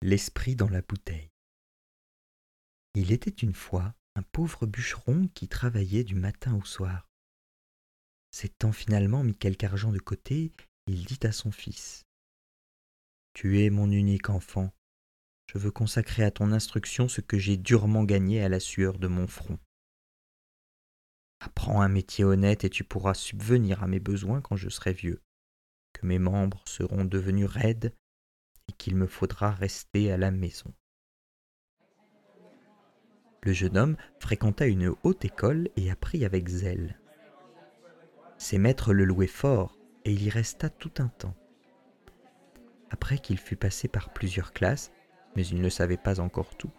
[0.00, 1.32] L'esprit dans la bouteille.
[2.94, 7.08] Il était une fois un pauvre bûcheron qui travaillait du matin au soir.
[8.30, 10.52] S'étant finalement mis quelque argent de côté,
[10.86, 12.04] il dit à son fils
[13.32, 14.72] Tu es mon unique enfant.
[15.52, 19.08] Je veux consacrer à ton instruction ce que j'ai durement gagné à la sueur de
[19.08, 19.58] mon front.
[21.40, 25.20] Apprends un métier honnête et tu pourras subvenir à mes besoins quand je serai vieux,
[25.92, 27.92] que mes membres seront devenus raides
[28.78, 30.72] qu'il me faudra rester à la maison.
[33.42, 36.98] Le jeune homme fréquenta une haute école et apprit avec zèle.
[38.36, 41.34] Ses maîtres le louaient fort et il y resta tout un temps.
[42.90, 44.92] Après qu'il fut passé par plusieurs classes,
[45.36, 46.72] mais il ne savait pas encore tout,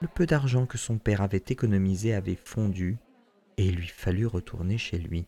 [0.00, 2.98] le peu d'argent que son père avait économisé avait fondu
[3.56, 5.26] et il lui fallut retourner chez lui.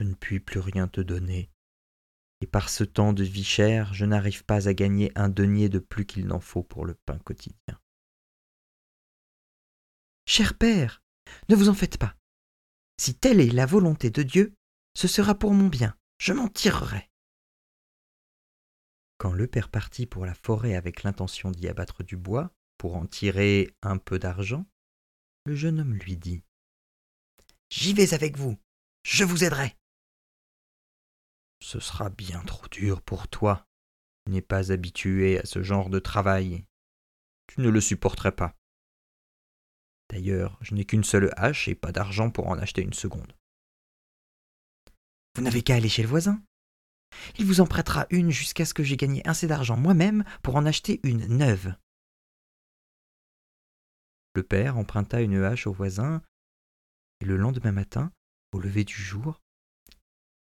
[0.00, 1.50] Je ne puis plus rien te donner.
[2.40, 5.78] Et par ce temps de vie chère, je n'arrive pas à gagner un denier de
[5.78, 7.78] plus qu'il n'en faut pour le pain quotidien.
[10.26, 11.02] Cher père,
[11.50, 12.16] ne vous en faites pas.
[12.98, 14.54] Si telle est la volonté de Dieu,
[14.94, 17.10] ce sera pour mon bien, je m'en tirerai.
[19.18, 23.04] Quand le père partit pour la forêt avec l'intention d'y abattre du bois, pour en
[23.04, 24.64] tirer un peu d'argent,
[25.44, 26.42] le jeune homme lui dit
[27.68, 28.56] J'y vais avec vous,
[29.02, 29.76] je vous aiderai.
[31.60, 33.66] Ce sera bien trop dur pour toi.
[34.24, 36.64] Tu n'es pas habitué à ce genre de travail.
[37.46, 38.54] Tu ne le supporterais pas.
[40.10, 43.36] D'ailleurs, je n'ai qu'une seule hache et pas d'argent pour en acheter une seconde.
[45.36, 46.42] Vous n'avez qu'à aller chez le voisin.
[47.38, 50.66] Il vous en prêtera une jusqu'à ce que j'ai gagné assez d'argent moi-même pour en
[50.66, 51.74] acheter une neuve.
[54.34, 56.22] Le père emprunta une hache au voisin,
[57.20, 58.12] et le lendemain matin,
[58.52, 59.40] au lever du jour,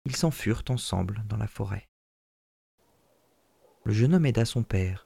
[0.09, 1.87] ils s'en furent ensemble dans la forêt.
[3.85, 5.05] Le jeune homme aida son père.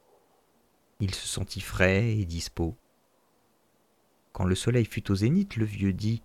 [1.01, 2.77] Il se sentit frais et dispos.
[4.31, 6.23] Quand le soleil fut au zénith, le vieux dit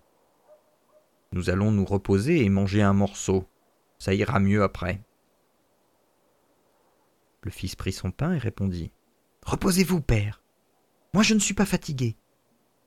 [1.33, 3.45] Nous allons nous reposer et manger un morceau.
[3.97, 5.01] Ça ira mieux après.
[7.41, 8.93] Le fils prit son pain et répondit
[9.45, 10.41] Reposez-vous, père.
[11.13, 12.15] Moi je ne suis pas fatigué.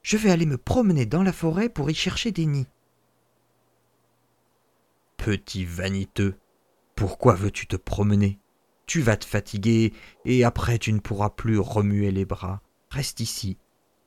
[0.00, 2.67] Je vais aller me promener dans la forêt pour y chercher des nids.
[5.25, 6.37] Petit vaniteux,
[6.97, 8.41] pourquoi veux-tu te promener?
[8.87, 9.93] Tu vas te fatiguer,
[10.25, 12.60] et après tu ne pourras plus remuer les bras.
[12.91, 13.56] Reste ici,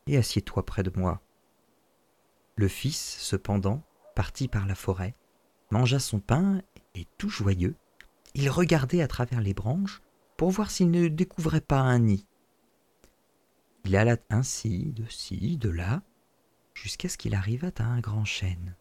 [0.07, 1.21] et assieds-toi près de moi.
[2.57, 3.81] Le fils, cependant,
[4.13, 5.15] parti par la forêt,
[5.71, 6.61] mangea son pain,
[6.95, 7.77] et tout joyeux,
[8.33, 10.01] il regardait à travers les branches
[10.35, 12.27] pour voir s'il ne découvrait pas un nid.
[13.85, 16.01] Il alla ainsi, de ci, de là,
[16.73, 18.75] jusqu'à ce qu'il arrivât à un grand chêne,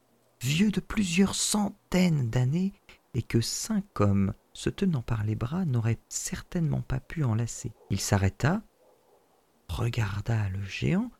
[0.44, 2.74] vieux de plusieurs centaines d'années,
[3.14, 7.72] et que cinq hommes, se tenant par les bras, n'auraient certainement pas pu enlacer.
[7.90, 8.62] Il s'arrêta,
[9.68, 11.10] regarda le géant,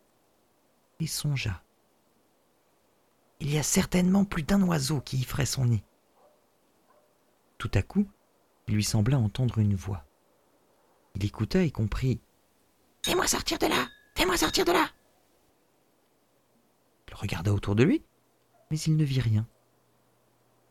[1.01, 1.63] et songea.
[3.41, 5.83] Il y a certainement plus d'un oiseau qui y ferait son nid.
[7.57, 8.07] Tout à coup,
[8.69, 10.05] il lui sembla entendre une voix.
[11.15, 12.21] Il écouta et comprit
[13.03, 14.87] Fais-moi sortir de là Fais-moi sortir de là
[17.09, 18.03] Il regarda autour de lui,
[18.75, 19.47] mais il ne vit rien.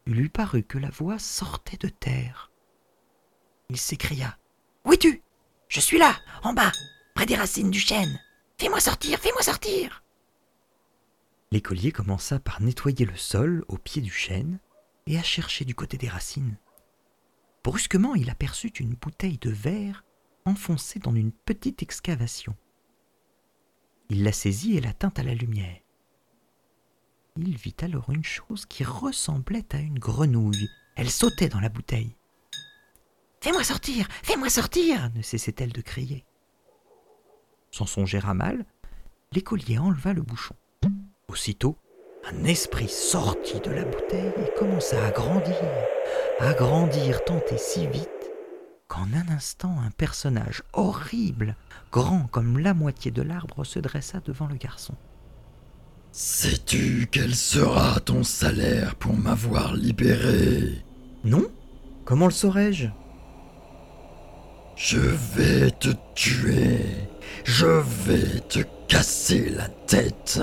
[0.08, 2.52] Il lui parut que la voix sortait de terre.
[3.70, 4.38] Il s'écria
[4.84, 5.24] Où es-tu?
[5.70, 6.74] Je suis là, en bas,
[7.16, 8.20] près des racines du chêne.
[8.60, 10.04] Fais-moi sortir, fais-moi sortir
[11.54, 14.60] L'écolier commença par nettoyer le sol au pied du chêne
[15.08, 16.58] et à chercher du côté des racines.
[17.64, 20.04] Brusquement, il aperçut une bouteille de verre
[20.44, 22.54] enfoncée dans une petite excavation.
[24.10, 25.83] Il la saisit et la tint à la lumière.
[27.40, 30.70] Il vit alors une chose qui ressemblait à une grenouille.
[30.96, 32.16] Elle sautait dans la bouteille.
[33.42, 36.26] Fais-moi sortir Fais-moi sortir ne cessait-elle de crier.
[37.72, 38.66] Sans songer à mal,
[39.32, 40.56] l'écolier enleva le bouchon.
[41.28, 41.76] Aussitôt,
[42.26, 45.58] un esprit sortit de la bouteille et commença à grandir,
[46.40, 48.10] à grandir tant et si vite
[48.88, 51.56] qu'en un instant un personnage horrible,
[51.92, 54.94] grand comme la moitié de l'arbre, se dressa devant le garçon.
[56.16, 60.84] Sais-tu quel sera ton salaire pour m'avoir libéré?
[61.24, 61.48] Non
[62.06, 62.86] Comment le saurais-je?
[64.76, 66.86] Je vais te tuer.
[67.46, 70.40] Je vais te casser la tête.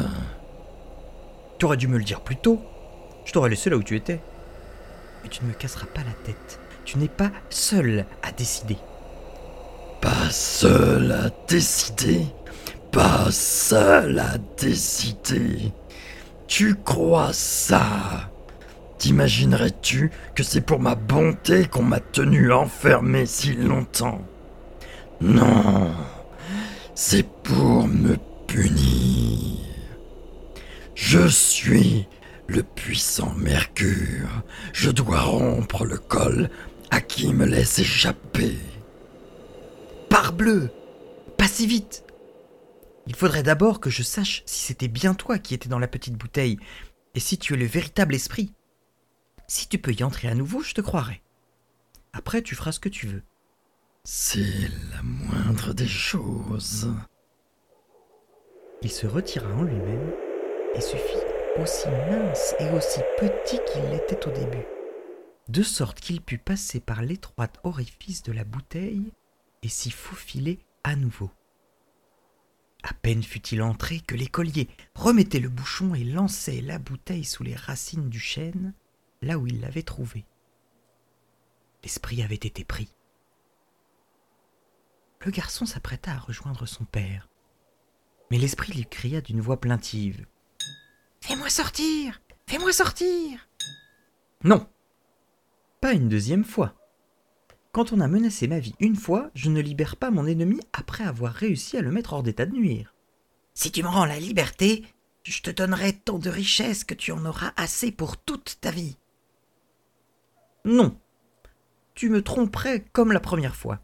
[1.61, 2.61] Tu aurais dû me le dire plus tôt.
[3.25, 4.21] Je t'aurais laissé là où tu étais.
[5.23, 6.59] Mais tu ne me casseras pas la tête.
[6.85, 8.77] Tu n'es pas seul à décider.
[10.01, 12.27] Pas seul à décider?
[12.93, 15.73] Pas seul à décider
[16.49, 18.31] Tu crois ça?
[18.99, 24.21] T'imaginerais-tu que c'est pour ma bonté qu'on m'a tenu enfermé si longtemps?
[25.21, 25.93] Non,
[26.95, 28.17] c'est pour me
[28.47, 29.59] punir.
[30.95, 32.09] Je suis
[32.47, 34.43] le puissant Mercure.
[34.73, 36.51] Je dois rompre le col
[36.91, 38.59] à qui me laisse échapper.
[40.09, 40.71] Parbleu
[41.39, 42.05] Pas si vite
[43.11, 46.15] Il faudrait d'abord que je sache si c'était bien toi qui étais dans la petite
[46.15, 46.61] bouteille,
[47.17, 48.55] et si tu es le véritable esprit.
[49.49, 51.21] Si tu peux y entrer à nouveau, je te croirai.
[52.13, 53.25] Après, tu feras ce que tu veux.
[54.05, 56.89] C'est la moindre des choses.
[58.81, 60.13] Il se retira en lui-même
[60.77, 64.67] et se fit aussi mince et aussi petit qu'il l'était au début,
[65.49, 69.13] de sorte qu'il put passer par l'étroite orifice de la bouteille
[69.65, 71.33] et s'y faufiler à nouveau.
[72.83, 77.55] À peine fut-il entré que l'écolier remettait le bouchon et lançait la bouteille sous les
[77.55, 78.73] racines du chêne,
[79.23, 80.25] là où il l'avait trouvée.
[81.83, 82.95] L'esprit avait été pris.
[85.25, 87.29] Le garçon s'apprêta à rejoindre son père,
[88.31, 90.27] mais l'esprit lui cria d'une voix plaintive.
[91.21, 93.49] Fais-moi sortir Fais-moi sortir
[94.43, 94.69] Non
[95.81, 96.75] Pas une deuxième fois.
[97.73, 101.05] Quand on a menacé ma vie une fois, je ne libère pas mon ennemi après
[101.05, 102.95] avoir réussi à le mettre hors d'état de nuire.
[103.55, 104.85] Si tu me rends la liberté,
[105.23, 108.97] je te donnerai tant de richesses que tu en auras assez pour toute ta vie.
[110.65, 110.99] Non.
[111.95, 113.81] Tu me tromperais comme la première fois.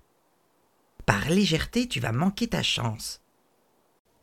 [1.05, 3.23] Par légèreté, tu vas manquer ta chance.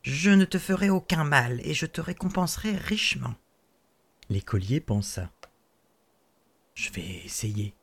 [0.01, 3.36] Je ne te ferai aucun mal et je te récompenserai richement.
[4.30, 5.31] L'écolier pensa.
[6.74, 7.74] Je vais essayer.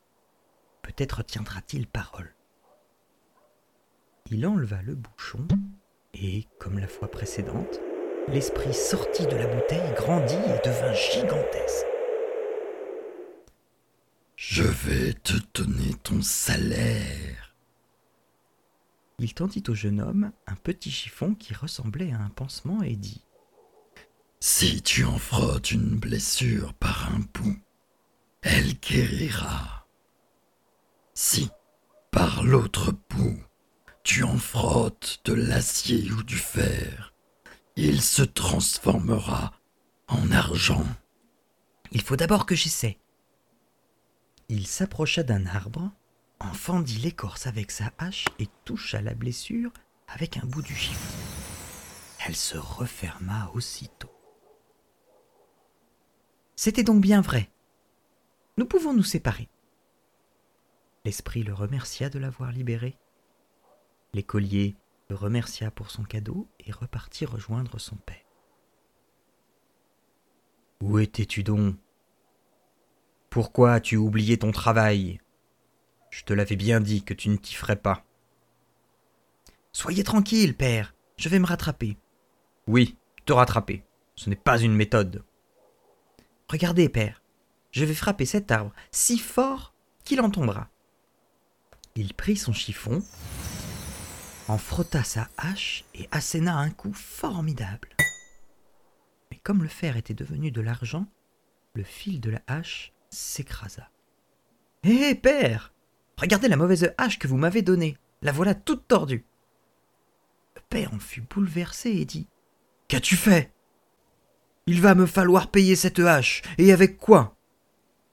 [0.91, 2.35] Peut-être tiendra-t-il parole.
[4.29, 5.47] Il enleva le bouchon
[6.15, 7.79] et, comme la fois précédente,
[8.27, 11.87] l'esprit sortit de la bouteille, grandit et devint gigantesque.
[14.35, 17.55] Je vais te donner ton salaire.
[19.21, 23.25] Il tendit au jeune homme un petit chiffon qui ressemblait à un pansement et dit
[24.41, 27.61] Si tu en frottes une blessure par un bout,
[28.43, 29.80] elle guérira.
[31.23, 31.51] Si,
[32.11, 33.39] par l'autre bout,
[34.05, 37.13] tu en frottes de l'acier ou du fer,
[37.77, 39.53] il se transformera
[40.09, 40.87] en argent.
[41.93, 42.99] Il faut d'abord que j'essaie.
[44.49, 45.93] Il s'approcha d'un arbre,
[46.39, 49.73] en fendit l'écorce avec sa hache et toucha la blessure
[50.09, 51.19] avec un bout du chiffon.
[52.27, 54.11] Elle se referma aussitôt.
[56.57, 57.51] C'était donc bien vrai.
[58.57, 59.51] Nous pouvons nous séparer.
[61.05, 62.99] L'esprit le remercia de l'avoir libéré.
[64.13, 64.77] L'écolier
[65.09, 68.17] le remercia pour son cadeau et repartit rejoindre son père.
[70.83, 71.77] Où étais-tu donc?
[73.29, 75.21] Pourquoi as-tu oublié ton travail?
[76.11, 78.05] Je te l'avais bien dit que tu ne t'y ferais pas.
[79.73, 81.97] Soyez tranquille, père, je vais me rattraper.
[82.67, 83.85] Oui, te rattraper.
[84.17, 85.25] Ce n'est pas une méthode.
[86.49, 87.23] Regardez, père,
[87.71, 89.75] je vais frapper cet arbre si fort
[90.05, 90.69] qu'il en tombera.
[91.97, 93.03] Il prit son chiffon,
[94.49, 97.89] en frotta sa hache et asséna un coup formidable.
[99.31, 101.07] Mais comme le fer était devenu de l'argent,
[101.75, 103.91] le fil de la hache s'écrasa.
[104.83, 105.73] Hé, père
[106.17, 107.97] Regardez la mauvaise hache que vous m'avez donnée.
[108.23, 109.25] La voilà toute tordue.
[110.55, 112.29] Le père en fut bouleversé et dit
[112.89, 113.53] Qu'as-tu fait?
[114.67, 116.43] Il va me falloir payer cette hache.
[116.59, 117.37] Et avec quoi?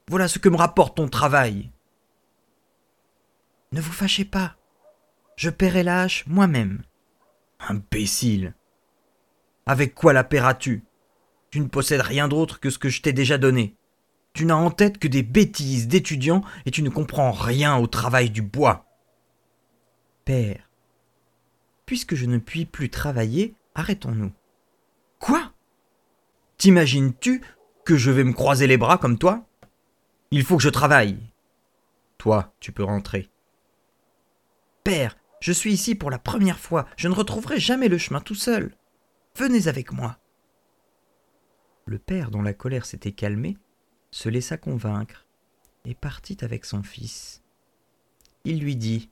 [0.08, 1.72] Voilà ce que me rapporte ton travail.
[3.72, 4.56] Ne vous fâchez pas.
[5.36, 6.84] Je paierai la moi-même.
[7.60, 8.56] Imbécile.
[9.66, 10.84] Avec quoi la paieras-tu?
[11.52, 13.76] Tu ne possèdes rien d'autre que ce que je t'ai déjà donné.
[14.34, 18.30] Tu n'as en tête que des bêtises d'étudiants et tu ne comprends rien au travail
[18.30, 18.86] du bois.
[20.26, 20.70] Père,
[21.86, 24.32] puisque je ne puis plus travailler, arrêtons-nous.
[25.20, 25.54] Quoi?
[26.58, 27.42] T'imagines-tu
[27.86, 29.46] que je vais me croiser les bras comme toi?
[30.32, 31.18] Il faut que je travaille.
[32.18, 33.30] Toi, tu peux rentrer.
[34.88, 38.36] Père, je suis ici pour la première fois, je ne retrouverai jamais le chemin tout
[38.36, 38.74] seul.
[39.36, 40.18] Venez avec moi.
[41.84, 43.58] Le père, dont la colère s'était calmée,
[44.12, 45.26] se laissa convaincre
[45.84, 47.44] et partit avec son fils.
[48.46, 49.12] Il lui dit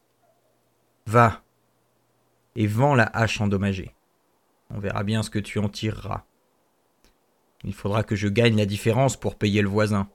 [1.08, 1.44] Va
[2.56, 3.94] et vends la hache endommagée.
[4.70, 6.24] On verra bien ce que tu en tireras.
[7.66, 10.10] Il faudra que je gagne la différence pour payer le voisin.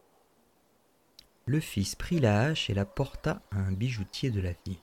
[1.45, 4.79] Le fils prit la hache et la porta à un bijoutier de la ville.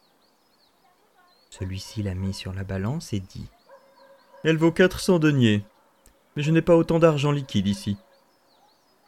[1.58, 3.48] Celui-ci la mit sur la balance et dit
[4.44, 5.64] Elle vaut quatre cents deniers,
[6.36, 7.98] mais je n'ai pas autant d'argent liquide ici.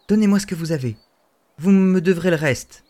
[0.08, 0.98] Donnez-moi ce que vous avez.
[1.60, 2.86] vous me devrez le reste.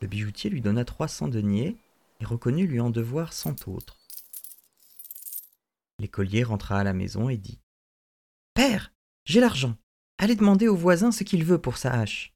[0.00, 1.76] Le bijoutier lui donna trois cents deniers
[2.20, 3.98] et reconnut lui en devoir cent autres.
[5.98, 7.60] L'écolier rentra à la maison et dit
[8.54, 8.92] Père,
[9.24, 9.76] j'ai l'argent.
[10.18, 12.32] Allez demander au voisin ce qu'il veut pour sa hache.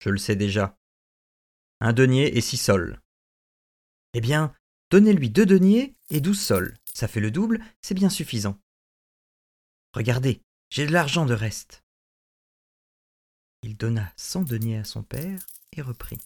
[0.00, 0.76] Je le sais déjà.
[1.80, 3.00] Un denier et six sols.
[4.12, 4.54] Eh bien,
[4.94, 6.78] donnez-lui deux deniers et douze sols.
[6.84, 8.60] Ça fait le double, c'est bien suffisant.
[9.92, 11.82] Regardez, j'ai de l'argent de reste.
[13.62, 16.20] Il donna cent deniers à son père et reprit.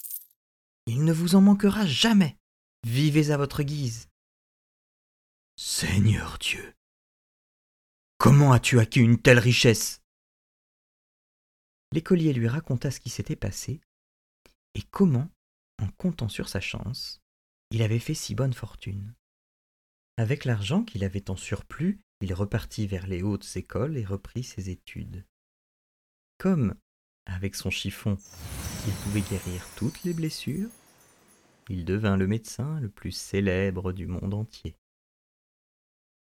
[0.84, 2.36] Il ne vous en manquera jamais.
[2.86, 4.10] Vivez à votre guise.
[5.56, 6.74] Seigneur Dieu,
[8.18, 10.02] comment as-tu acquis une telle richesse?
[11.92, 13.80] L'écolier lui raconta ce qui s'était passé
[14.74, 15.30] et comment,
[15.82, 17.22] en comptant sur sa chance,
[17.70, 19.14] il avait fait si bonne fortune.
[20.16, 24.70] Avec l'argent qu'il avait en surplus, il repartit vers les hautes écoles et reprit ses
[24.70, 25.24] études.
[26.38, 26.74] Comme,
[27.26, 28.16] avec son chiffon,
[28.86, 30.70] il pouvait guérir toutes les blessures,
[31.68, 34.74] il devint le médecin le plus célèbre du monde entier.